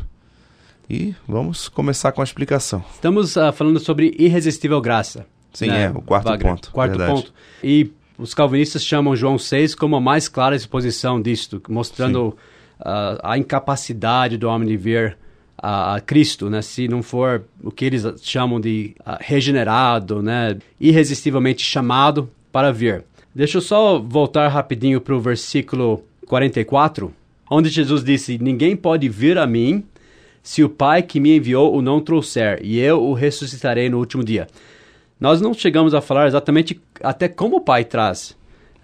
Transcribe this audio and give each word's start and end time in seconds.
E 0.89 1.15
vamos 1.27 1.69
começar 1.69 2.11
com 2.11 2.21
a 2.21 2.23
explicação. 2.23 2.83
Estamos 2.93 3.37
ah, 3.37 3.51
falando 3.51 3.79
sobre 3.79 4.15
irresistível 4.19 4.81
graça. 4.81 5.25
Sim, 5.53 5.67
né, 5.67 5.85
é, 5.85 5.89
o 5.89 6.01
quarto 6.01 6.25
Wagner? 6.25 6.51
ponto, 6.51 6.71
Quarto 6.71 6.97
verdade. 6.97 7.13
ponto. 7.13 7.33
E 7.63 7.91
os 8.17 8.33
calvinistas 8.33 8.83
chamam 8.83 9.15
João 9.15 9.37
6 9.37 9.73
como 9.75 9.95
a 9.95 10.01
mais 10.01 10.27
clara 10.27 10.55
exposição 10.55 11.21
disto, 11.21 11.61
mostrando 11.69 12.35
ah, 12.79 13.19
a 13.23 13.37
incapacidade 13.37 14.37
do 14.37 14.49
homem 14.49 14.67
de 14.67 14.77
ver 14.77 15.17
a, 15.57 15.95
a 15.95 15.99
Cristo, 15.99 16.49
né? 16.49 16.61
Se 16.61 16.87
não 16.87 17.01
for 17.01 17.43
o 17.63 17.71
que 17.71 17.85
eles 17.85 18.03
chamam 18.21 18.59
de 18.59 18.95
regenerado, 19.19 20.21
né? 20.21 20.57
Irresistivelmente 20.79 21.63
chamado 21.63 22.29
para 22.51 22.71
vir. 22.71 23.03
Deixa 23.33 23.57
eu 23.57 23.61
só 23.61 23.99
voltar 23.99 24.47
rapidinho 24.47 25.01
para 25.01 25.15
o 25.15 25.19
versículo 25.19 26.03
44, 26.27 27.13
onde 27.49 27.69
Jesus 27.69 28.03
disse: 28.03 28.37
Ninguém 28.37 28.75
pode 28.75 29.09
vir 29.09 29.37
a 29.37 29.45
mim 29.45 29.83
se 30.41 30.63
o 30.63 30.69
Pai 30.69 31.01
que 31.01 31.19
me 31.19 31.35
enviou 31.35 31.75
o 31.75 31.81
não 31.81 31.99
trouxer, 31.99 32.59
e 32.63 32.79
eu 32.79 33.01
o 33.03 33.13
ressuscitarei 33.13 33.89
no 33.89 33.97
último 33.97 34.23
dia. 34.23 34.47
Nós 35.19 35.41
não 35.41 35.53
chegamos 35.53 35.93
a 35.93 36.01
falar 36.01 36.27
exatamente 36.27 36.79
até 37.01 37.27
como 37.27 37.57
o 37.57 37.61
Pai 37.61 37.83
traz 37.83 38.35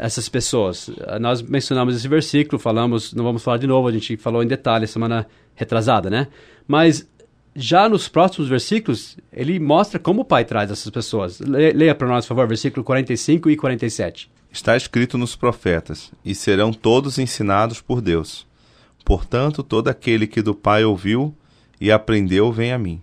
essas 0.01 0.27
pessoas. 0.27 0.89
Nós 1.19 1.41
mencionamos 1.41 1.95
esse 1.95 2.07
versículo, 2.07 2.59
falamos, 2.59 3.13
não 3.13 3.23
vamos 3.23 3.43
falar 3.43 3.57
de 3.57 3.67
novo, 3.67 3.87
a 3.87 3.91
gente 3.91 4.17
falou 4.17 4.41
em 4.43 4.47
detalhe 4.47 4.87
semana 4.87 5.27
retrasada, 5.55 6.09
né? 6.09 6.27
Mas 6.67 7.07
já 7.55 7.87
nos 7.87 8.07
próximos 8.07 8.49
versículos, 8.49 9.17
ele 9.31 9.59
mostra 9.59 9.99
como 9.99 10.21
o 10.21 10.25
Pai 10.25 10.43
traz 10.45 10.71
essas 10.71 10.89
pessoas. 10.89 11.39
Le- 11.39 11.73
Leia 11.73 11.93
para 11.93 12.07
nós, 12.07 12.25
por 12.25 12.29
favor, 12.29 12.47
versículo 12.47 12.83
45 12.83 13.49
e 13.49 13.55
47. 13.55 14.31
Está 14.51 14.75
escrito 14.75 15.17
nos 15.17 15.35
profetas: 15.35 16.11
E 16.25 16.33
serão 16.33 16.73
todos 16.73 17.17
ensinados 17.19 17.79
por 17.81 18.01
Deus. 18.01 18.45
Portanto, 19.05 19.63
todo 19.63 19.87
aquele 19.87 20.27
que 20.27 20.41
do 20.41 20.53
Pai 20.55 20.83
ouviu 20.83 21.35
e 21.79 21.91
aprendeu 21.91 22.51
vem 22.51 22.71
a 22.71 22.77
mim. 22.77 23.01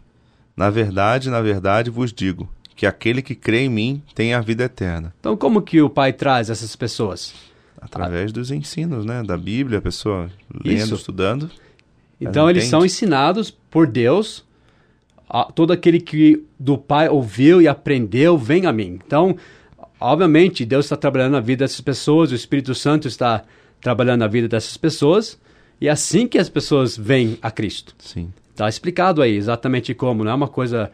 Na 0.57 0.71
verdade, 0.71 1.31
na 1.31 1.41
verdade 1.41 1.91
vos 1.91 2.13
digo 2.13 2.49
que 2.79 2.87
aquele 2.87 3.21
que 3.21 3.35
crê 3.35 3.63
em 3.65 3.69
mim 3.69 4.01
tem 4.15 4.33
a 4.35 4.41
vida 4.41 4.63
eterna. 4.63 5.13
Então, 5.19 5.37
como 5.37 5.61
que 5.61 5.83
o 5.83 5.91
Pai 5.91 6.13
traz 6.13 6.49
essas 6.49 6.77
pessoas? 6.77 7.35
Através 7.81 8.31
dos 8.31 8.53
ensinos, 8.53 9.05
né? 9.05 9.21
Da 9.25 9.37
Bíblia, 9.37 9.81
a 9.81 9.83
pessoa 9.83 10.31
lendo, 10.65 10.77
Isso. 10.85 10.95
estudando. 10.95 11.51
Então 12.21 12.49
eles 12.49 12.63
entende. 12.63 12.71
são 12.71 12.87
ensinados 12.87 13.51
por 13.51 13.85
Deus. 13.89 14.45
A- 15.29 15.47
todo 15.53 15.73
aquele 15.73 16.01
que 16.01 16.45
do 16.57 16.79
Pai 16.79 17.09
ouviu 17.09 17.61
e 17.61 17.67
aprendeu, 17.67 18.39
vem 18.39 18.65
a 18.65 18.73
mim. 18.73 18.97
Então, 19.05 19.37
obviamente, 20.01 20.65
Deus 20.65 20.87
está 20.87 20.97
trabalhando 20.97 21.33
na 21.33 21.41
vida 21.41 21.65
dessas 21.65 21.81
pessoas, 21.81 22.31
o 22.31 22.35
Espírito 22.37 22.77
Santo 22.77 23.09
está 23.09 23.43
trabalhando 23.81 24.21
na 24.21 24.29
vida 24.29 24.47
dessas 24.47 24.77
pessoas, 24.77 25.37
e 25.81 25.89
é 25.89 25.91
assim 25.91 26.29
que 26.29 26.39
as 26.39 26.49
pessoas 26.49 26.97
vêm 26.97 27.39
a 27.43 27.51
Cristo. 27.51 27.93
Sim. 27.99 28.33
Está 28.51 28.69
explicado 28.69 29.21
aí 29.21 29.35
exatamente 29.35 29.95
como, 29.95 30.23
não 30.23 30.31
é 30.31 30.35
uma 30.35 30.49
coisa 30.49 30.93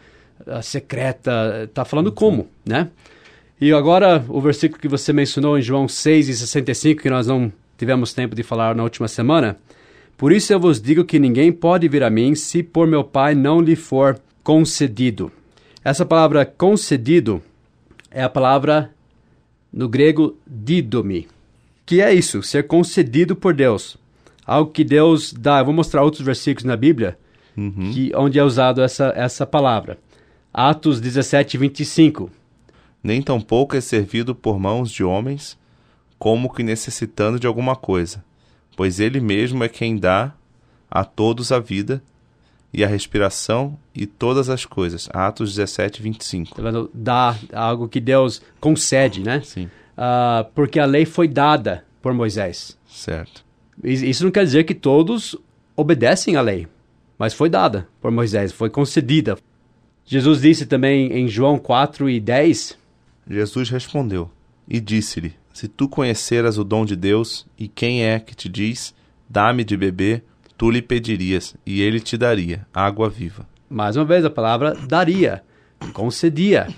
secreta, 0.62 1.64
está 1.64 1.84
falando 1.84 2.12
como, 2.12 2.48
né? 2.64 2.88
E 3.60 3.72
agora 3.72 4.24
o 4.28 4.40
versículo 4.40 4.80
que 4.80 4.88
você 4.88 5.12
mencionou 5.12 5.58
em 5.58 5.62
João 5.62 5.88
6 5.88 6.28
e 6.28 6.36
65, 6.36 7.02
que 7.02 7.10
nós 7.10 7.26
não 7.26 7.52
tivemos 7.78 8.12
tempo 8.12 8.34
de 8.34 8.42
falar 8.42 8.74
na 8.74 8.82
última 8.82 9.08
semana. 9.08 9.56
Por 10.16 10.32
isso 10.32 10.52
eu 10.52 10.60
vos 10.60 10.80
digo 10.80 11.04
que 11.04 11.18
ninguém 11.18 11.52
pode 11.52 11.88
vir 11.88 12.02
a 12.02 12.10
mim 12.10 12.34
se 12.34 12.62
por 12.62 12.86
meu 12.86 13.02
Pai 13.02 13.34
não 13.34 13.60
lhe 13.60 13.76
for 13.76 14.18
concedido. 14.42 15.30
Essa 15.84 16.04
palavra 16.04 16.44
concedido 16.44 17.42
é 18.10 18.22
a 18.22 18.28
palavra 18.28 18.90
no 19.72 19.88
grego 19.88 20.36
didomi, 20.46 21.26
que 21.84 22.00
é 22.00 22.12
isso, 22.12 22.42
ser 22.42 22.66
concedido 22.66 23.34
por 23.34 23.54
Deus. 23.54 23.96
Algo 24.46 24.70
que 24.70 24.84
Deus 24.84 25.32
dá. 25.32 25.58
Eu 25.60 25.64
vou 25.64 25.74
mostrar 25.74 26.02
outros 26.02 26.22
versículos 26.22 26.64
na 26.64 26.76
Bíblia 26.76 27.18
que, 27.92 28.12
onde 28.14 28.38
é 28.38 28.44
usado 28.44 28.82
essa, 28.82 29.12
essa 29.16 29.46
palavra. 29.46 29.98
Atos 30.58 31.00
17, 31.00 31.58
25. 31.58 32.30
Nem 33.02 33.20
tampouco 33.20 33.74
é 33.76 33.80
servido 33.80 34.34
por 34.36 34.58
mãos 34.58 34.90
de 34.90 35.02
homens, 35.02 35.58
como 36.16 36.52
que 36.52 36.62
necessitando 36.62 37.40
de 37.40 37.46
alguma 37.46 37.74
coisa, 37.74 38.24
pois 38.76 39.00
ele 39.00 39.20
mesmo 39.20 39.64
é 39.64 39.68
quem 39.68 39.96
dá 39.98 40.32
a 40.88 41.04
todos 41.04 41.50
a 41.50 41.58
vida 41.58 42.00
e 42.72 42.84
a 42.84 42.86
respiração 42.88 43.76
e 43.94 44.06
todas 44.06 44.48
as 44.48 44.64
coisas. 44.64 45.08
Atos 45.12 45.50
17, 45.54 46.00
25. 46.00 46.62
Tá? 46.62 46.70
Dá 46.94 47.36
algo 47.52 47.88
que 47.88 48.00
Deus 48.00 48.40
concede, 48.60 49.20
né? 49.22 49.40
Sim, 49.44 49.68
Ah, 49.96 50.46
porque 50.54 50.78
a 50.80 50.84
lei 50.86 51.04
foi 51.04 51.28
dada 51.28 51.84
por 52.02 52.12
Moisés. 52.14 52.76
certo. 52.86 53.44
Is- 53.82 54.02
Isso 54.02 54.24
não 54.24 54.30
quer 54.30 54.44
dizer 54.44 54.64
que 54.64 54.74
todos 54.74 55.36
obedecem 55.76 56.36
à 56.36 56.40
lei, 56.40 56.66
mas 57.18 57.34
foi 57.34 57.48
dada 57.50 57.86
por 58.00 58.10
Moisés, 58.12 58.52
foi 58.52 58.70
concedida. 58.70 59.36
Jesus 60.06 60.42
disse 60.42 60.66
também 60.66 61.12
em 61.12 61.26
João 61.28 61.58
4 61.58 62.10
e 62.10 62.20
10, 62.20 62.78
Jesus 63.28 63.70
respondeu 63.70 64.30
e 64.68 64.78
disse-lhe: 64.78 65.34
Se 65.52 65.66
tu 65.66 65.88
conheceras 65.88 66.58
o 66.58 66.64
dom 66.64 66.84
de 66.84 66.94
Deus 66.94 67.46
e 67.58 67.68
quem 67.68 68.04
é 68.04 68.20
que 68.20 68.34
te 68.34 68.48
diz, 68.48 68.94
dá-me 69.28 69.64
de 69.64 69.76
beber, 69.76 70.22
tu 70.58 70.70
lhe 70.70 70.82
pedirias 70.82 71.56
e 71.64 71.80
ele 71.80 72.00
te 72.00 72.18
daria 72.18 72.66
água 72.72 73.08
viva. 73.08 73.46
mais 73.68 73.96
uma 73.96 74.04
vez 74.04 74.24
a 74.24 74.30
palavra 74.30 74.74
daria, 74.74 75.42
concedia. 75.92 76.68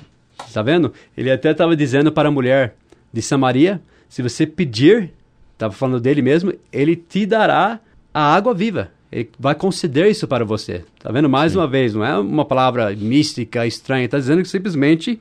Está 0.46 0.62
vendo? 0.62 0.92
Ele 1.16 1.30
até 1.30 1.50
estava 1.50 1.74
dizendo 1.74 2.12
para 2.12 2.28
a 2.28 2.32
mulher 2.32 2.76
de 3.12 3.20
Samaria, 3.22 3.82
se 4.08 4.22
você 4.22 4.46
pedir, 4.46 5.12
estava 5.52 5.72
falando 5.72 6.00
dele 6.00 6.22
mesmo, 6.22 6.52
ele 6.72 6.94
te 6.94 7.26
dará 7.26 7.80
a 8.14 8.34
água 8.34 8.54
viva. 8.54 8.92
Ele 9.16 9.30
vai 9.38 9.54
conceder 9.54 10.10
isso 10.10 10.28
para 10.28 10.44
você. 10.44 10.84
Está 10.94 11.10
vendo? 11.10 11.26
Mais 11.26 11.56
uma 11.56 11.66
vez, 11.66 11.94
não 11.94 12.04
é 12.04 12.18
uma 12.18 12.44
palavra 12.44 12.94
mística, 12.94 13.66
estranha. 13.66 14.04
Está 14.04 14.18
dizendo 14.18 14.42
que 14.42 14.48
simplesmente 14.48 15.18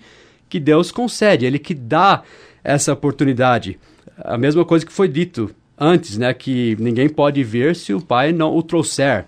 que 0.49 0.59
Deus 0.59 0.91
concede, 0.91 1.45
Ele 1.45 1.57
que 1.57 1.73
dá 1.73 2.21
essa 2.61 2.91
oportunidade. 2.91 3.79
A 4.17 4.37
mesma 4.37 4.65
coisa 4.65 4.85
que 4.85 4.91
foi 4.91 5.07
dito 5.07 5.49
antes, 5.79 6.17
né? 6.17 6.33
Que 6.33 6.75
ninguém 6.77 7.07
pode 7.07 7.41
vir 7.41 7.73
se 7.73 7.93
o 7.93 8.01
Pai 8.01 8.33
não 8.33 8.53
o 8.53 8.61
trouxer, 8.61 9.27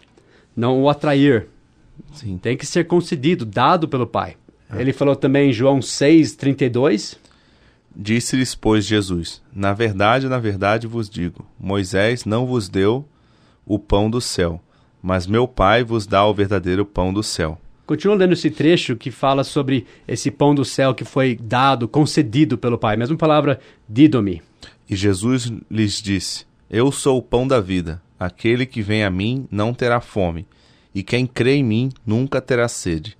não 0.53 0.81
o 0.83 0.89
atrair. 0.89 1.47
Sim. 2.11 2.37
Tem 2.37 2.57
que 2.57 2.65
ser 2.65 2.87
concedido, 2.87 3.45
dado 3.45 3.87
pelo 3.87 4.05
Pai. 4.05 4.35
Ele 4.77 4.91
falou 4.91 5.15
também 5.15 5.49
em 5.49 5.53
João 5.53 5.81
6, 5.81 6.35
32. 6.35 7.17
Disse-lhes, 7.95 8.53
pois, 8.53 8.85
Jesus: 8.85 9.41
Na 9.55 9.71
verdade, 9.71 10.27
na 10.27 10.39
verdade 10.39 10.87
vos 10.87 11.09
digo: 11.09 11.47
Moisés 11.57 12.25
não 12.25 12.45
vos 12.45 12.67
deu 12.67 13.05
o 13.67 13.77
pão 13.77 14.09
do 14.09 14.21
céu, 14.21 14.61
mas 15.01 15.27
meu 15.27 15.47
Pai 15.47 15.83
vos 15.83 16.07
dá 16.07 16.25
o 16.25 16.33
verdadeiro 16.33 16.85
pão 16.85 17.13
do 17.13 17.21
céu. 17.21 17.59
Continua 17.85 18.15
lendo 18.15 18.33
esse 18.33 18.49
trecho 18.49 18.95
que 18.95 19.11
fala 19.11 19.43
sobre 19.43 19.85
esse 20.07 20.29
pão 20.29 20.53
do 20.53 20.65
céu 20.65 20.93
que 20.93 21.05
foi 21.05 21.37
dado, 21.41 21.87
concedido 21.87 22.57
pelo 22.57 22.77
Pai. 22.77 22.97
Mesma 22.97 23.15
palavra, 23.15 23.59
didomi. 23.87 24.41
E 24.89 24.95
Jesus 24.95 25.51
lhes 25.69 26.01
disse: 26.01 26.45
Eu 26.69 26.91
sou 26.91 27.17
o 27.17 27.21
pão 27.21 27.47
da 27.47 27.61
vida. 27.61 28.01
Aquele 28.19 28.65
que 28.65 28.81
vem 28.81 29.03
a 29.03 29.09
mim 29.09 29.47
não 29.51 29.73
terá 29.73 30.01
fome, 30.01 30.47
e 30.93 31.03
quem 31.03 31.27
crê 31.27 31.55
em 31.55 31.63
mim 31.63 31.91
nunca 32.05 32.41
terá 32.41 32.67
sede. 32.67 33.17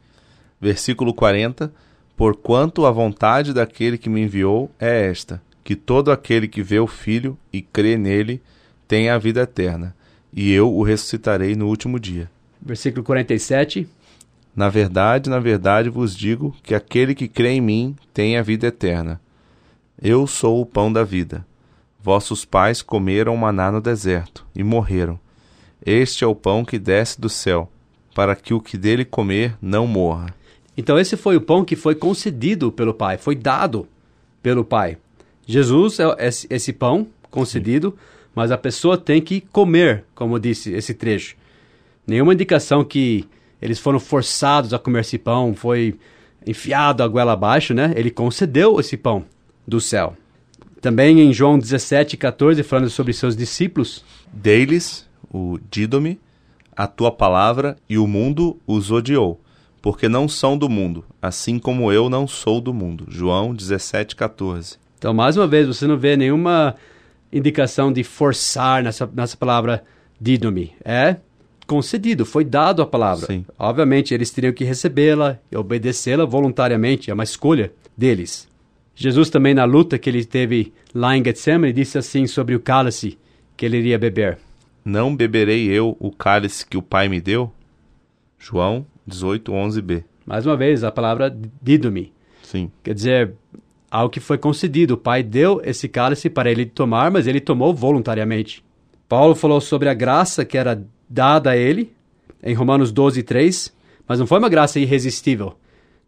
Versículo 0.59 1.13
40: 1.13 1.71
Porquanto 2.15 2.85
a 2.85 2.91
vontade 2.91 3.53
daquele 3.53 3.97
que 3.97 4.09
me 4.09 4.21
enviou 4.21 4.71
é 4.79 5.07
esta: 5.07 5.41
que 5.63 5.75
todo 5.75 6.11
aquele 6.11 6.47
que 6.47 6.63
vê 6.63 6.79
o 6.79 6.87
Filho 6.87 7.37
e 7.53 7.61
crê 7.61 7.95
nele 7.95 8.41
tenha 8.87 9.13
a 9.13 9.17
vida 9.17 9.41
eterna, 9.41 9.95
e 10.37 10.51
eu 10.51 10.71
o 10.71 10.83
ressuscitarei 10.83 11.55
no 11.55 11.67
último 11.67 11.99
dia. 11.99 12.29
Versículo 12.61 13.03
47. 13.03 13.89
Na 14.55 14.69
verdade, 14.69 15.31
na 15.31 15.39
verdade 15.39 15.89
vos 15.89 16.15
digo 16.15 16.55
que 16.61 16.75
aquele 16.75 17.15
que 17.15 17.27
crê 17.27 17.53
em 17.53 17.61
mim 17.61 17.95
tem 18.13 18.37
a 18.37 18.43
vida 18.43 18.67
eterna. 18.67 19.19
Eu 19.99 20.27
sou 20.27 20.61
o 20.61 20.65
pão 20.65 20.93
da 20.93 21.03
vida. 21.03 21.43
Vossos 21.99 22.45
pais 22.45 22.83
comeram 22.83 23.35
maná 23.35 23.71
no 23.71 23.81
deserto 23.81 24.45
e 24.55 24.63
morreram. 24.63 25.19
Este 25.83 26.23
é 26.23 26.27
o 26.27 26.35
pão 26.35 26.63
que 26.63 26.77
desce 26.77 27.19
do 27.19 27.29
céu, 27.29 27.67
para 28.13 28.35
que 28.35 28.53
o 28.53 28.61
que 28.61 28.77
dele 28.77 29.03
comer 29.03 29.57
não 29.59 29.87
morra. 29.87 30.35
Então, 30.77 30.99
esse 30.99 31.17
foi 31.17 31.35
o 31.35 31.41
pão 31.41 31.65
que 31.65 31.75
foi 31.75 31.95
concedido 31.95 32.71
pelo 32.71 32.93
Pai, 32.93 33.17
foi 33.17 33.35
dado 33.35 33.87
pelo 34.43 34.63
Pai. 34.63 34.97
Jesus 35.47 35.99
é 35.99 36.29
esse 36.51 36.71
pão 36.71 37.07
concedido, 37.31 37.89
Sim. 37.89 38.16
Mas 38.37 38.51
a 38.51 38.57
pessoa 38.57 38.99
tem 38.99 39.19
que 39.19 39.41
comer, 39.41 40.03
como 40.13 40.39
disse 40.39 40.71
esse 40.71 40.93
trecho. 40.93 41.35
Nenhuma 42.05 42.35
indicação 42.35 42.83
que 42.83 43.25
eles 43.59 43.79
foram 43.79 43.99
forçados 43.99 44.75
a 44.75 44.77
comer 44.77 44.99
esse 44.99 45.17
pão, 45.17 45.55
foi 45.55 45.97
enfiado 46.45 47.01
a 47.01 47.07
goela 47.07 47.33
abaixo, 47.33 47.73
né? 47.73 47.91
Ele 47.95 48.11
concedeu 48.11 48.79
esse 48.79 48.95
pão 48.95 49.25
do 49.67 49.81
céu. 49.81 50.15
Também 50.79 51.19
em 51.19 51.33
João 51.33 51.57
17, 51.57 52.15
14, 52.15 52.61
falando 52.61 52.91
sobre 52.91 53.11
seus 53.11 53.35
discípulos. 53.35 54.05
Deles, 54.31 55.09
o 55.33 55.57
Dídome, 55.71 56.19
a 56.75 56.85
tua 56.85 57.11
palavra 57.11 57.75
e 57.89 57.97
o 57.97 58.05
mundo 58.05 58.59
os 58.67 58.91
odiou, 58.91 59.41
porque 59.81 60.07
não 60.07 60.29
são 60.29 60.55
do 60.55 60.69
mundo, 60.69 61.03
assim 61.19 61.57
como 61.57 61.91
eu 61.91 62.07
não 62.07 62.27
sou 62.27 62.61
do 62.61 62.71
mundo. 62.71 63.07
João 63.09 63.55
17, 63.55 64.15
14. 64.15 64.77
Então, 64.99 65.11
mais 65.11 65.37
uma 65.37 65.47
vez, 65.47 65.65
você 65.67 65.87
não 65.87 65.97
vê 65.97 66.15
nenhuma 66.15 66.75
indicação 67.31 67.91
de 67.91 68.03
forçar 68.03 68.83
nessa, 68.83 69.09
nessa 69.13 69.37
palavra 69.37 69.83
Dídome. 70.19 70.73
É 70.83 71.17
concedido, 71.67 72.25
foi 72.25 72.45
dado 72.45 72.81
a 72.81 72.85
palavra. 72.85 73.27
Sim. 73.27 73.45
Obviamente, 73.59 74.13
eles 74.13 74.31
teriam 74.31 74.53
que 74.53 74.63
recebê-la 74.63 75.37
e 75.51 75.57
obedecê-la 75.57 76.25
voluntariamente, 76.25 77.11
é 77.11 77.13
uma 77.13 77.25
escolha 77.25 77.71
deles. 77.95 78.47
Jesus 78.95 79.29
também, 79.29 79.53
na 79.53 79.65
luta 79.65 79.99
que 79.99 80.09
ele 80.09 80.25
teve 80.25 80.73
lá 80.95 81.15
em 81.15 81.23
Getsemane, 81.23 81.73
disse 81.73 81.97
assim 81.97 82.25
sobre 82.25 82.55
o 82.55 82.59
cálice 82.59 83.17
que 83.55 83.65
ele 83.65 83.77
iria 83.77 83.99
beber. 83.99 84.39
Não 84.83 85.15
beberei 85.15 85.67
eu 85.67 85.95
o 85.99 86.11
cálice 86.11 86.65
que 86.65 86.77
o 86.77 86.81
Pai 86.81 87.09
me 87.09 87.19
deu? 87.19 87.51
João 88.39 88.85
18, 89.05 89.51
11b. 89.51 90.03
Mais 90.25 90.45
uma 90.45 90.57
vez, 90.57 90.83
a 90.83 90.91
palavra 90.91 91.35
dido-me. 91.61 92.11
Sim. 92.41 92.71
Quer 92.83 92.93
dizer, 92.93 93.33
algo 93.89 94.09
que 94.09 94.19
foi 94.19 94.37
concedido. 94.37 94.95
O 94.95 94.97
Pai 94.97 95.23
deu 95.23 95.61
esse 95.63 95.87
cálice 95.87 96.29
para 96.29 96.51
ele 96.51 96.65
tomar, 96.65 97.11
mas 97.11 97.27
ele 97.27 97.39
tomou 97.39 97.73
voluntariamente. 97.73 98.63
Paulo 99.07 99.35
falou 99.35 99.61
sobre 99.61 99.89
a 99.89 99.93
graça 99.93 100.43
que 100.43 100.57
era 100.57 100.83
dada 101.09 101.51
a 101.51 101.57
ele, 101.57 101.93
em 102.43 102.53
Romanos 102.53 102.91
12, 102.91 103.23
3, 103.23 103.73
mas 104.07 104.19
não 104.19 104.27
foi 104.27 104.39
uma 104.39 104.49
graça 104.49 104.79
irresistível. 104.79 105.55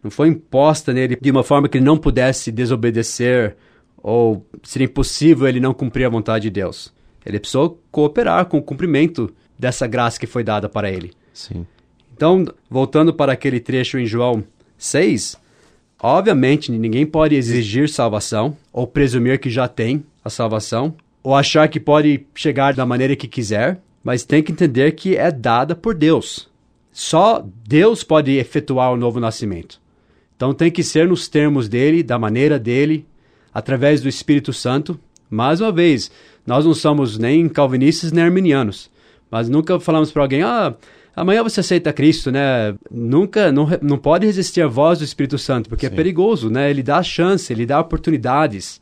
Não 0.04 0.12
foi 0.12 0.28
imposta 0.28 0.94
nele 0.94 1.18
de 1.20 1.31
uma 1.31 1.44
forma 1.44 1.68
que 1.68 1.78
ele 1.78 1.86
não 1.86 1.98
pudesse 1.98 2.52
desobedecer 2.52 3.56
ou 3.98 4.46
seria 4.64 4.86
impossível 4.86 5.48
ele 5.48 5.60
não 5.60 5.74
cumprir 5.74 6.06
a 6.06 6.10
vontade 6.10 6.44
de 6.44 6.50
Deus. 6.50 6.94
Ele 7.26 7.40
precisou 7.40 7.81
cooperar 7.92 8.46
com 8.46 8.58
o 8.58 8.62
cumprimento 8.62 9.30
dessa 9.58 9.86
graça 9.88 10.20
que 10.20 10.26
foi 10.26 10.44
dada 10.44 10.70
para 10.70 10.90
ele. 10.90 11.12
Sim. 11.34 11.66
Então, 12.16 12.46
voltando 12.70 13.14
para 13.14 13.34
aquele 13.34 13.60
trecho 13.60 13.98
em 13.98 14.06
João 14.06 14.44
6, 14.78 15.38
obviamente 16.01 16.72
ninguém 16.72 17.06
pode 17.06 17.36
exigir 17.36 17.90
salvação 17.90 18.56
ou 18.72 18.88
presumir 18.88 19.40
que 19.40 19.50
já 19.50 19.68
tem 19.68 20.04
a 20.24 20.30
salvação 20.30 20.96
ou 21.22 21.36
achar 21.36 21.68
que 21.68 21.80
pode 21.80 22.25
chegar 22.34 22.74
da 22.74 22.86
maneira 22.86 23.16
que 23.16 23.28
quiser 23.28 23.80
mas 24.04 24.24
tem 24.24 24.42
que 24.42 24.51
entender 24.51 24.94
que 24.94 25.16
é 25.16 25.31
dada 25.31 25.75
por 25.75 25.94
Deus. 25.94 26.48
Só 26.92 27.46
Deus 27.68 28.04
pode 28.04 28.31
efetuar 28.38 28.92
o 28.92 28.98
novo 28.98 29.19
nascimento. 29.19 29.80
Então 30.36 30.54
tem 30.54 30.72
que 30.72 30.84
ser 30.84 31.07
nos 31.07 31.28
termos 31.28 31.68
dele, 31.68 32.02
da 32.02 32.18
maneira 32.18 32.57
dele, 32.57 33.06
através 33.54 34.02
do 34.02 34.10
Espírito 34.10 34.54
Santo. 34.54 35.00
Mais 35.30 35.62
uma 35.62 35.72
vez, 35.72 36.10
nós 36.45 36.66
não 36.66 36.74
somos 36.74 37.18
nem 37.18 37.48
calvinistas 37.48 38.12
nem 38.12 38.24
arminianos, 38.24 38.90
mas 39.30 39.50
nunca 39.50 39.80
falamos 39.80 40.12
para 40.12 40.24
alguém, 40.24 40.42
ah, 40.42 40.74
amanhã 41.21 41.44
você 41.44 41.60
aceita 41.60 41.94
Cristo, 41.94 42.31
né? 42.31 42.75
Nunca, 42.89 43.51
não, 43.51 43.68
não 43.81 43.98
pode 43.98 44.25
resistir 44.25 44.62
à 44.62 44.68
voz 44.68 45.00
do 45.00 45.06
Espírito 45.06 45.38
Santo, 45.38 45.69
porque 45.69 45.86
é 45.86 45.89
Sim. 45.89 45.95
é 45.95 45.98
perigoso, 45.98 46.50
né? 46.50 46.69
Ele 46.69 46.83
dá 46.83 47.01
chance, 47.04 47.51
ele 47.51 47.66
dá 47.66 47.80
oportunidades 47.80 48.80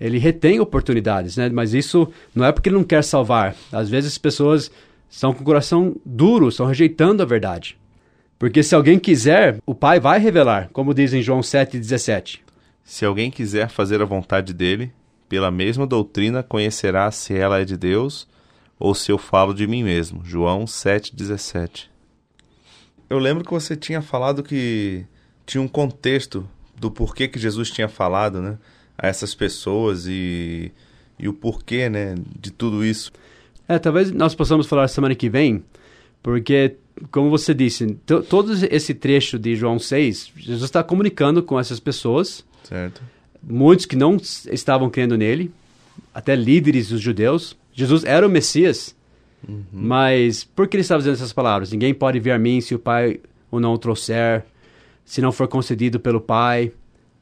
ele 0.00 0.18
retém 0.18 0.60
oportunidades, 0.60 1.36
né? 1.36 1.48
Mas 1.48 1.72
isso 1.72 2.08
não 2.34 2.44
é 2.44 2.52
porque 2.52 2.68
ele 2.68 2.76
não 2.76 2.84
quer 2.84 3.02
salvar. 3.02 3.54
Às 3.72 3.88
vezes 3.88 4.12
as 4.12 4.18
pessoas 4.18 4.70
são 5.08 5.32
com 5.32 5.42
o 5.42 5.44
coração 5.44 5.96
duro, 6.04 6.48
estão 6.48 6.66
rejeitando 6.66 7.22
a 7.22 7.26
verdade. 7.26 7.76
Porque 8.38 8.62
se 8.62 8.74
alguém 8.74 8.98
quiser, 8.98 9.58
o 9.64 9.74
Pai 9.74 10.00
vai 10.00 10.18
revelar, 10.18 10.68
como 10.72 10.92
diz 10.92 11.12
em 11.14 11.22
João 11.22 11.40
7,17. 11.40 12.40
Se 12.82 13.04
alguém 13.04 13.30
quiser 13.30 13.68
fazer 13.68 14.02
a 14.02 14.04
vontade 14.04 14.52
dele, 14.52 14.92
pela 15.28 15.50
mesma 15.50 15.86
doutrina 15.86 16.42
conhecerá 16.42 17.10
se 17.10 17.34
ela 17.34 17.60
é 17.60 17.64
de 17.64 17.76
Deus 17.76 18.26
ou 18.78 18.94
se 18.94 19.10
eu 19.10 19.18
falo 19.18 19.54
de 19.54 19.66
mim 19.66 19.82
mesmo. 19.82 20.22
João 20.24 20.64
7,17. 20.64 21.86
Eu 23.08 23.18
lembro 23.18 23.44
que 23.44 23.50
você 23.50 23.76
tinha 23.76 24.02
falado 24.02 24.42
que 24.42 25.04
tinha 25.46 25.60
um 25.60 25.68
contexto 25.68 26.48
do 26.76 26.90
porquê 26.90 27.28
que 27.28 27.38
Jesus 27.38 27.70
tinha 27.70 27.88
falado, 27.88 28.40
né? 28.40 28.58
a 28.96 29.08
essas 29.08 29.34
pessoas 29.34 30.06
e, 30.06 30.72
e 31.18 31.28
o 31.28 31.32
porquê 31.32 31.88
né, 31.88 32.14
de 32.40 32.50
tudo 32.50 32.84
isso. 32.84 33.12
É, 33.68 33.78
talvez 33.78 34.10
nós 34.10 34.34
possamos 34.34 34.66
falar 34.66 34.88
semana 34.88 35.14
que 35.14 35.28
vem, 35.28 35.64
porque, 36.22 36.76
como 37.10 37.30
você 37.30 37.54
disse, 37.54 37.86
todo 38.28 38.52
esse 38.70 38.94
trecho 38.94 39.38
de 39.38 39.56
João 39.56 39.78
6, 39.78 40.32
Jesus 40.36 40.64
está 40.64 40.82
comunicando 40.82 41.42
com 41.42 41.58
essas 41.58 41.80
pessoas. 41.80 42.44
Certo. 42.62 43.02
Muitos 43.42 43.86
que 43.86 43.96
não 43.96 44.16
estavam 44.16 44.88
crendo 44.88 45.16
nele, 45.16 45.50
até 46.14 46.34
líderes 46.34 46.88
dos 46.88 47.00
judeus. 47.00 47.56
Jesus 47.74 48.04
era 48.04 48.26
o 48.26 48.30
Messias, 48.30 48.96
uhum. 49.46 49.64
mas 49.72 50.44
por 50.44 50.66
que 50.66 50.76
ele 50.76 50.82
estava 50.82 51.00
dizendo 51.00 51.14
essas 51.14 51.32
palavras? 51.32 51.70
Ninguém 51.70 51.92
pode 51.92 52.18
vir 52.20 52.30
a 52.30 52.38
mim 52.38 52.60
se 52.60 52.74
o 52.74 52.78
Pai 52.78 53.20
o 53.50 53.60
não 53.60 53.74
o 53.74 53.78
trouxer, 53.78 54.44
se 55.04 55.20
não 55.20 55.30
for 55.30 55.46
concedido 55.46 56.00
pelo 56.00 56.20
Pai 56.20 56.72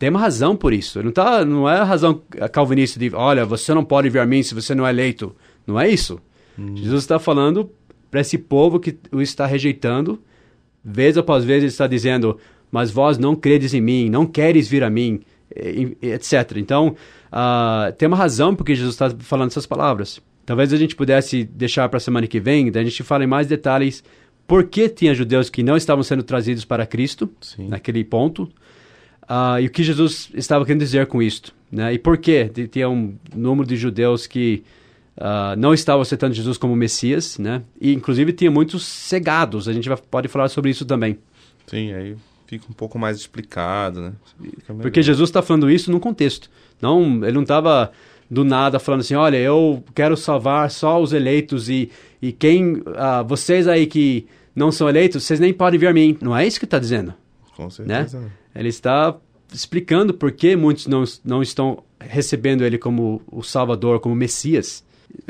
tem 0.02 0.10
uma 0.10 0.18
razão 0.18 0.56
por 0.56 0.72
isso. 0.72 1.00
Não, 1.00 1.12
tá, 1.12 1.44
não 1.44 1.70
é 1.70 1.76
a 1.78 1.84
razão 1.84 2.20
calvinista 2.50 2.98
de, 2.98 3.14
olha, 3.14 3.46
você 3.46 3.72
não 3.72 3.84
pode 3.84 4.10
vir 4.10 4.18
a 4.18 4.26
mim 4.26 4.42
se 4.42 4.52
você 4.52 4.74
não 4.74 4.84
é 4.84 4.90
eleito. 4.90 5.32
Não 5.64 5.78
é 5.78 5.88
isso. 5.88 6.18
Hum. 6.58 6.74
Jesus 6.74 7.04
está 7.04 7.20
falando 7.20 7.70
para 8.10 8.20
esse 8.20 8.36
povo 8.36 8.80
que 8.80 8.98
o 9.12 9.22
está 9.22 9.46
rejeitando. 9.46 10.20
Vez 10.84 11.16
após 11.16 11.44
vez 11.44 11.62
ele 11.62 11.68
está 11.68 11.86
dizendo, 11.86 12.36
mas 12.68 12.90
vós 12.90 13.16
não 13.16 13.36
credes 13.36 13.74
em 13.74 13.80
mim, 13.80 14.10
não 14.10 14.26
queres 14.26 14.66
vir 14.66 14.82
a 14.82 14.90
mim, 14.90 15.20
etc. 15.54 16.56
Então, 16.56 16.96
uh, 17.28 17.92
tem 17.92 18.08
uma 18.08 18.16
razão 18.16 18.56
porque 18.56 18.74
Jesus 18.74 18.96
está 18.96 19.08
falando 19.20 19.50
essas 19.52 19.66
palavras. 19.66 20.20
Talvez 20.44 20.72
a 20.72 20.76
gente 20.76 20.96
pudesse 20.96 21.44
deixar 21.44 21.88
para 21.88 21.98
a 21.98 22.00
semana 22.00 22.26
que 22.26 22.40
vem, 22.40 22.70
daí 22.70 22.82
a 22.82 22.88
gente 22.88 23.02
fala 23.02 23.24
em 23.24 23.26
mais 23.26 23.46
detalhes 23.46 24.02
por 24.46 24.64
que 24.64 24.88
tinha 24.88 25.14
judeus 25.14 25.48
que 25.48 25.62
não 25.62 25.76
estavam 25.76 26.02
sendo 26.02 26.22
trazidos 26.22 26.64
para 26.64 26.84
Cristo, 26.84 27.30
Sim. 27.40 27.68
naquele 27.68 28.04
ponto. 28.04 28.44
Uh, 29.22 29.60
e 29.60 29.66
o 29.66 29.70
que 29.70 29.82
Jesus 29.82 30.30
estava 30.34 30.64
querendo 30.64 30.80
dizer 30.80 31.06
com 31.06 31.22
isto? 31.22 31.54
Né? 31.70 31.94
E 31.94 31.98
por 31.98 32.18
que 32.18 32.50
tinha 32.70 32.88
um 32.88 33.14
número 33.34 33.66
de 33.66 33.76
judeus 33.76 34.26
que 34.26 34.62
uh, 35.16 35.56
não 35.56 35.72
estavam 35.72 36.02
aceitando 36.02 36.34
Jesus 36.34 36.58
como 36.58 36.74
Messias, 36.76 37.38
né? 37.38 37.62
E 37.80 37.92
inclusive 37.94 38.32
tinha 38.32 38.50
muitos 38.50 38.84
cegados. 38.84 39.68
A 39.68 39.72
gente 39.72 39.88
vai, 39.88 39.96
pode 39.96 40.28
falar 40.28 40.48
sobre 40.48 40.70
isso 40.70 40.84
também. 40.84 41.18
Sim, 41.66 41.92
aí 41.92 42.16
fica 42.46 42.66
um 42.68 42.74
pouco 42.74 42.98
mais 42.98 43.16
explicado, 43.16 44.00
né? 44.00 44.12
Porque 44.82 45.02
Jesus 45.02 45.30
está 45.30 45.40
falando 45.40 45.70
isso 45.70 45.90
num 45.90 46.00
contexto. 46.00 46.50
Não, 46.80 47.24
ele 47.24 47.32
não 47.32 47.42
estava 47.42 47.90
do 48.32 48.44
nada 48.44 48.78
falando 48.78 49.02
assim, 49.02 49.14
olha, 49.14 49.36
eu 49.36 49.84
quero 49.94 50.16
salvar 50.16 50.70
só 50.70 51.02
os 51.02 51.12
eleitos 51.12 51.68
e, 51.68 51.90
e 52.20 52.32
quem, 52.32 52.76
uh, 52.76 53.22
vocês 53.28 53.68
aí 53.68 53.86
que 53.86 54.26
não 54.56 54.72
são 54.72 54.88
eleitos, 54.88 55.24
vocês 55.24 55.38
nem 55.38 55.52
podem 55.52 55.78
vir 55.78 55.88
a 55.88 55.92
mim. 55.92 56.16
Não 56.18 56.34
é 56.34 56.46
isso 56.46 56.58
que 56.58 56.64
está 56.64 56.78
dizendo. 56.78 57.12
Com 57.54 57.68
certeza. 57.68 58.20
Né? 58.20 58.30
Ele 58.54 58.70
está 58.70 59.14
explicando 59.52 60.14
por 60.14 60.32
que 60.32 60.56
muitos 60.56 60.86
não, 60.86 61.04
não 61.22 61.42
estão 61.42 61.82
recebendo 62.00 62.64
ele 62.64 62.78
como 62.78 63.20
o 63.30 63.42
Salvador, 63.42 64.00
como 64.00 64.14
Messias. 64.14 64.82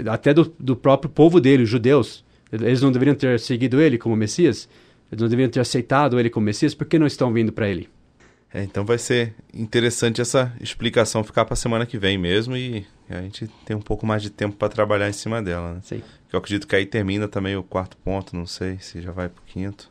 Até 0.06 0.32
do, 0.32 0.54
do 0.56 0.76
próprio 0.76 1.10
povo 1.10 1.40
dele, 1.40 1.64
os 1.64 1.68
judeus. 1.68 2.24
Eles 2.52 2.80
não 2.80 2.92
deveriam 2.92 3.16
ter 3.16 3.40
seguido 3.40 3.80
ele 3.80 3.98
como 3.98 4.14
Messias? 4.14 4.68
Eles 5.10 5.20
não 5.20 5.28
deveriam 5.28 5.50
ter 5.50 5.58
aceitado 5.58 6.20
ele 6.20 6.30
como 6.30 6.46
Messias? 6.46 6.72
Por 6.72 6.86
que 6.86 7.00
não 7.00 7.06
estão 7.08 7.32
vindo 7.32 7.50
para 7.50 7.68
ele? 7.68 7.88
É, 8.54 8.62
então 8.62 8.84
vai 8.84 8.98
ser 8.98 9.34
interessante 9.52 10.20
essa 10.20 10.52
explicação 10.60 11.24
ficar 11.24 11.44
para 11.44 11.54
a 11.54 11.56
semana 11.56 11.86
que 11.86 11.96
vem 11.96 12.18
mesmo 12.18 12.56
e 12.56 12.86
a 13.08 13.20
gente 13.22 13.48
tem 13.64 13.76
um 13.76 13.80
pouco 13.80 14.06
mais 14.06 14.22
de 14.22 14.30
tempo 14.30 14.56
para 14.56 14.68
trabalhar 14.68 15.08
em 15.08 15.12
cima 15.12 15.42
dela, 15.42 15.74
né? 15.74 15.80
Sim. 15.82 16.02
eu 16.32 16.38
acredito 16.38 16.66
que 16.66 16.76
aí 16.76 16.86
termina 16.86 17.28
também 17.28 17.56
o 17.56 17.62
quarto 17.62 17.96
ponto, 17.98 18.36
não 18.36 18.46
sei 18.46 18.78
se 18.78 19.00
já 19.00 19.10
vai 19.10 19.28
para 19.28 19.40
o 19.40 19.44
quinto. 19.46 19.90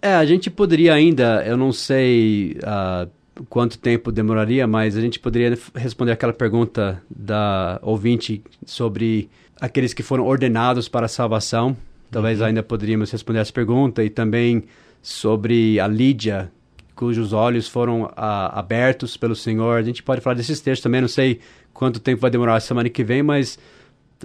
É, 0.00 0.14
a 0.14 0.24
gente 0.24 0.50
poderia 0.50 0.94
ainda, 0.94 1.44
eu 1.44 1.56
não 1.56 1.72
sei 1.72 2.58
uh, 2.62 3.10
quanto 3.48 3.78
tempo 3.78 4.12
demoraria, 4.12 4.66
mas 4.66 4.96
a 4.96 5.00
gente 5.00 5.18
poderia 5.18 5.58
responder 5.74 6.12
aquela 6.12 6.32
pergunta 6.32 7.02
da 7.10 7.78
ouvinte 7.82 8.42
sobre 8.64 9.28
aqueles 9.60 9.92
que 9.92 10.02
foram 10.02 10.24
ordenados 10.24 10.88
para 10.88 11.06
a 11.06 11.08
salvação. 11.08 11.76
Talvez 12.10 12.40
uhum. 12.40 12.46
ainda 12.46 12.62
poderíamos 12.62 13.10
responder 13.10 13.40
essa 13.40 13.52
pergunta 13.52 14.04
e 14.04 14.10
também 14.10 14.64
sobre 15.02 15.78
a 15.80 15.86
Lídia, 15.86 16.50
cujos 16.98 17.32
olhos 17.32 17.68
foram 17.68 18.06
uh, 18.06 18.12
abertos 18.16 19.16
pelo 19.16 19.36
Senhor. 19.36 19.78
A 19.78 19.82
gente 19.82 20.02
pode 20.02 20.20
falar 20.20 20.34
desses 20.34 20.60
textos 20.60 20.82
também, 20.82 21.00
não 21.00 21.06
sei 21.06 21.38
quanto 21.72 22.00
tempo 22.00 22.20
vai 22.20 22.28
demorar 22.28 22.56
a 22.56 22.60
semana 22.60 22.88
que 22.88 23.04
vem, 23.04 23.22
mas 23.22 23.56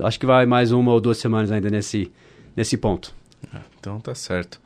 acho 0.02 0.20
que 0.20 0.26
vai 0.26 0.48
mais 0.48 0.72
uma 0.72 0.92
ou 0.92 1.00
duas 1.00 1.20
semanas 1.20 1.52
ainda 1.52 1.70
nesse, 1.70 2.12
nesse 2.56 2.76
ponto. 2.76 3.14
Ah, 3.54 3.62
então 3.80 4.00
tá 4.00 4.16
certo. 4.16 4.60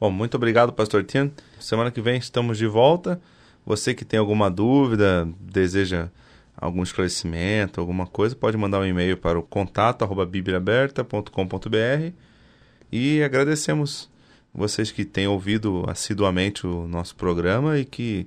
Bom, 0.00 0.10
muito 0.10 0.38
obrigado, 0.38 0.72
Pastor 0.72 1.04
Tino. 1.04 1.30
Semana 1.58 1.90
que 1.90 2.00
vem 2.00 2.16
estamos 2.16 2.56
de 2.56 2.66
volta. 2.66 3.20
Você 3.66 3.92
que 3.92 4.06
tem 4.06 4.18
alguma 4.18 4.50
dúvida, 4.50 5.28
deseja 5.38 6.08
algum 6.56 6.82
esclarecimento, 6.82 7.78
alguma 7.78 8.06
coisa, 8.06 8.34
pode 8.34 8.56
mandar 8.56 8.80
um 8.80 8.86
e-mail 8.86 9.18
para 9.18 9.38
o 9.38 9.42
contato 9.42 10.06
bibliaaberta.com.br 10.24 12.14
e 12.90 13.22
agradecemos 13.22 14.08
vocês 14.52 14.90
que 14.90 15.04
têm 15.04 15.26
ouvido 15.26 15.84
assiduamente 15.88 16.66
o 16.66 16.86
nosso 16.86 17.14
programa 17.16 17.78
e 17.78 17.84
que 17.84 18.26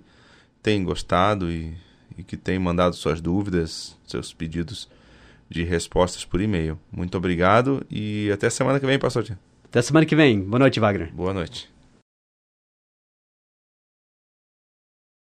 têm 0.61 0.83
gostado 0.83 1.51
e, 1.51 1.75
e 2.17 2.23
que 2.23 2.37
têm 2.37 2.57
mandado 2.57 2.95
suas 2.95 3.19
dúvidas, 3.19 3.97
seus 4.05 4.33
pedidos 4.33 4.89
de 5.49 5.63
respostas 5.63 6.25
por 6.25 6.41
e-mail. 6.41 6.79
Muito 6.91 7.17
obrigado 7.17 7.85
e 7.89 8.31
até 8.31 8.49
semana 8.49 8.79
que 8.79 8.85
vem, 8.85 8.97
pastor. 8.97 9.37
Até 9.65 9.81
semana 9.81 10.05
que 10.05 10.15
vem. 10.15 10.39
Boa 10.39 10.59
noite, 10.59 10.79
Wagner. 10.79 11.11
Boa 11.13 11.33
noite. 11.33 11.72